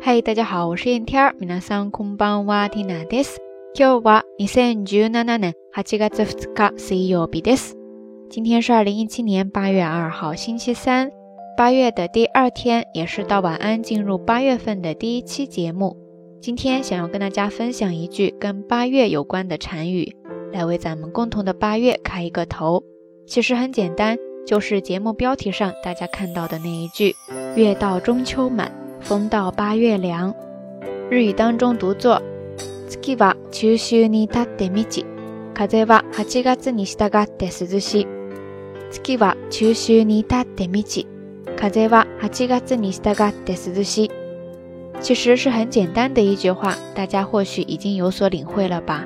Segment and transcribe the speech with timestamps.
[0.00, 1.34] 嗨，大家好，我是燕天儿。
[1.38, 3.40] 皆さんこんばんは、ティナです。
[3.74, 7.74] 今日は二千十七年八月二日水曜日です。
[8.28, 11.10] 今天是二零一七年八月二号，星期三，
[11.56, 15.96] 八月的第二天，也是到晚安进入八月份的第一期节目。
[16.40, 20.14] 今天想要跟大家分享一句跟八月有关的禅语，
[20.52, 22.82] 来为咱们共同的八月开一个头。
[23.26, 27.14] 其实很简单，就是节目标题上大家看到的那一句“
[27.56, 28.70] 月到中秋满”。
[29.08, 30.34] 风到八月凉，
[31.10, 32.22] 日语当中读作
[32.88, 35.04] 月は中秋に立ってみち、
[35.54, 38.06] 風は八月に従って涼し。
[38.90, 41.06] 月は中秋に立ってみち、
[41.56, 44.10] 風は八月に従って涼し。
[45.00, 49.04] 其实是很简单的一句话，大家或许已经有所领会了吧？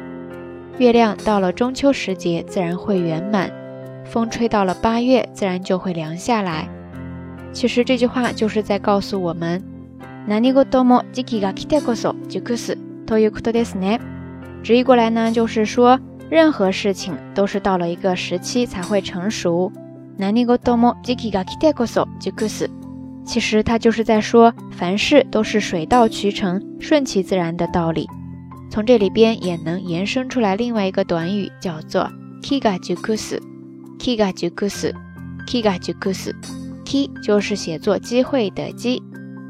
[0.78, 3.50] 月亮到了中秋时节自然会圆满，
[4.04, 6.68] 风吹到了八月自然就会凉下来。
[7.52, 9.60] 其实这句话就是在告诉我们。
[10.26, 14.00] 何事も時期が来てこそ熟すということですね。
[14.62, 19.72] 直译过来呢，就是说任何事情都是到了一个时期才会成熟。
[20.18, 22.68] 何事も時期が来てこそ熟す，
[23.24, 28.06] 其实它就是在说凡事都是水到渠成、顺其自然的道理。
[28.70, 32.10] 从这里边也能延伸出来另外一个短语，叫做
[32.42, 33.40] 機が熟す。
[33.98, 34.94] 機が熟す。
[35.46, 36.34] 機が熟す。
[36.84, 39.02] 機就是写作机会的机。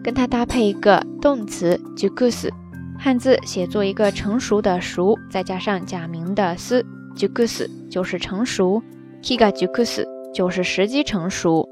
[0.04, 2.50] 跟它搭配一个动词 jukus，
[3.00, 8.84] 汉字写作一个成熟的熟，再加上假名的思 jukus 就是成熟
[9.22, 11.68] ，kiga jukus 就是时机成熟。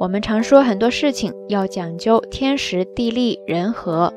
[0.00, 4.12] 我们常说很多事情要讲究天时地利人和。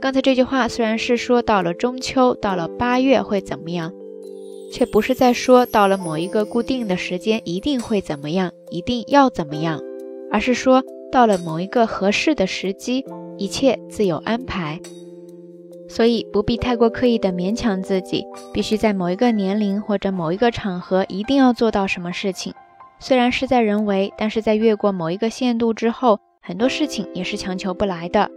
[0.00, 3.92] 刚才这句话虽然是说到了中秋，到了八月会怎么样，
[4.72, 9.80] 却不是在说到了某一个固定的时间一定会怎么样，一定要怎么样，
[10.32, 10.82] 而是说。
[11.11, 13.05] 到了某一个合适的时机，
[13.37, 14.79] 一切自有安排，
[15.87, 22.53] 所以不必太过刻意的勉强自己，必须在某一个年龄或者某一个场合一定要做到什么事情。
[22.99, 28.29] 虽然事在人为，但是在越过某一个限度之后，很多事情也是强求不来的。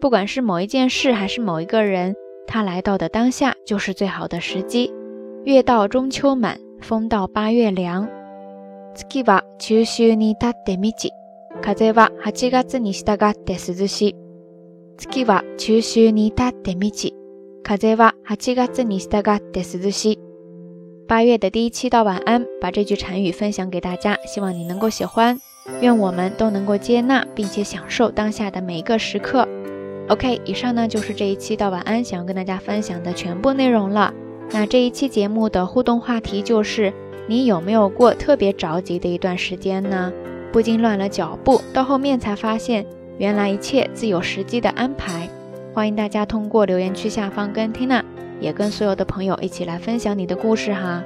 [0.00, 2.16] 不管是某一件事还是某一个人，
[2.46, 4.92] 他来到的当下就是最好的时机。
[5.44, 8.08] 月到中秋满，风到八月凉。
[8.94, 11.10] 月は中秋に立ってみち。
[11.62, 14.16] 風は八月に従って涼し。
[14.98, 17.14] 月は中秋に立ってみち。
[17.62, 20.18] 風は八月に従って涼し。
[21.08, 25.38] 八月的第一期到晚安，把这句禅语分享给大家，希望你能够喜欢。
[25.80, 29.46] 愿我们都能够接纳并且享受当下的每一个时刻。
[30.08, 34.12] OK，以上呢就是这一期到晚安想要跟大家分享的全部内容了。
[34.50, 36.92] 那这一期节目的互动话题就是：
[37.28, 40.12] 你有没有过特别着急的一段时间呢？
[40.51, 42.85] 不禁乱了脚步，到后面才发现，
[43.17, 45.29] 原来一切自有时机的安排。
[45.73, 48.03] 欢迎大家通过留言区下方跟 Tina，
[48.39, 51.03] 也跟所有的朋友一起来分享你的故事哈。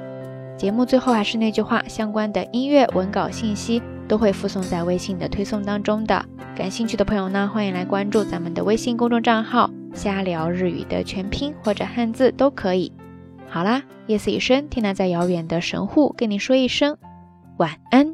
[0.56, 6.24] 节目最后还是那句话，相关的音乐文稿信息都会附送在微信的推送当中的。
[6.54, 12.92] 感兴趣的朋友呢，欢迎来关注咱们的微信公众账号“瞎聊日语”的全拼或者汉字都可以。
[13.48, 16.96] 好啦，夜色已深，Tina 在遥远的神户跟你说一声
[17.56, 18.11] 晚安。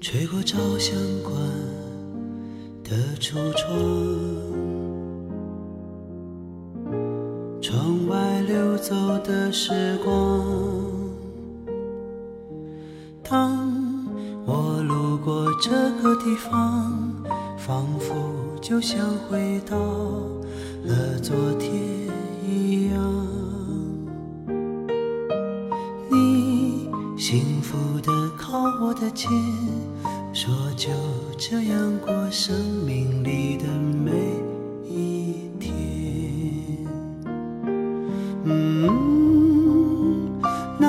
[0.00, 0.94] 吹过照相
[1.24, 1.34] 馆
[2.84, 3.68] 的橱窗
[7.60, 8.94] 窗外溜走
[9.24, 10.46] 的时光
[13.24, 13.68] 当
[14.46, 15.70] 我路过这
[16.00, 17.12] 个地方
[17.58, 18.14] 仿佛
[18.62, 19.76] 就像回到
[20.84, 22.07] 了昨天
[27.18, 29.28] 幸福的靠我的肩，
[30.32, 30.88] 说就
[31.36, 32.54] 这样过生
[32.86, 34.12] 命里的每
[34.88, 35.74] 一天。
[38.44, 40.40] 嗯，
[40.78, 40.86] 那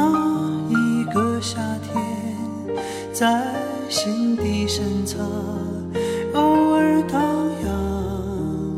[0.70, 2.00] 一个夏天。
[3.12, 3.44] 在
[3.90, 5.20] 心底深藏，
[6.34, 7.20] 偶尔荡
[7.66, 8.78] 漾。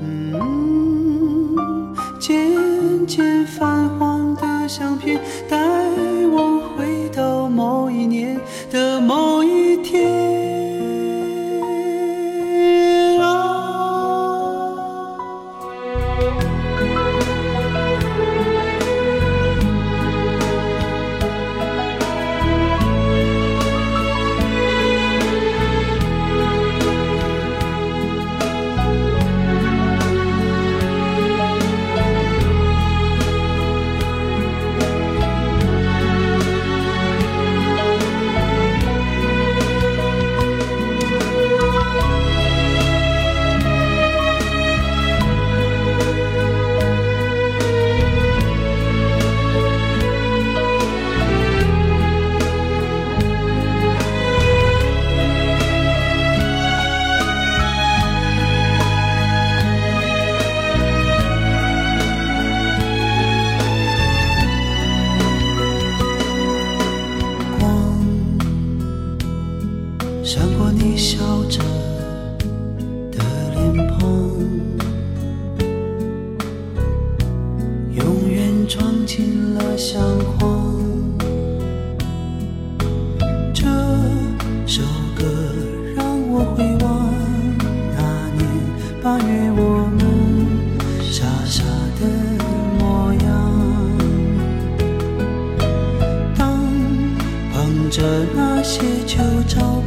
[0.00, 5.20] 嗯，渐渐泛黄的相片，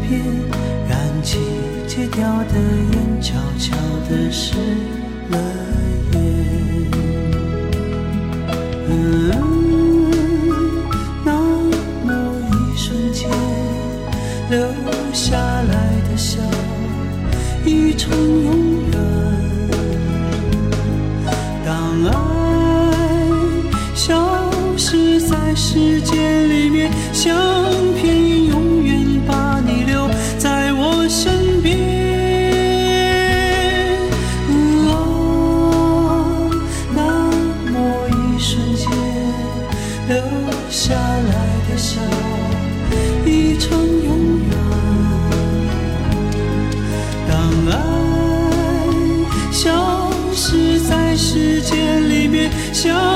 [0.08, 0.22] 边
[0.90, 0.92] 燃
[1.24, 1.38] 起
[1.88, 2.54] 戒掉的
[2.92, 3.76] 烟，悄悄
[4.10, 4.56] 地湿
[5.30, 5.38] 了
[6.12, 6.16] 眼。
[8.90, 8.92] 嗯，
[11.24, 11.28] 那
[12.06, 12.10] 么
[12.52, 13.30] 一瞬间
[14.50, 14.58] 留
[15.14, 15.74] 下来
[16.10, 16.40] 的笑，
[17.66, 18.12] 已成
[18.44, 18.50] 永
[18.92, 18.94] 远。
[21.66, 21.72] 当
[22.06, 22.12] 爱
[23.96, 24.12] 消
[24.78, 26.14] 失在时间
[52.84, 53.13] show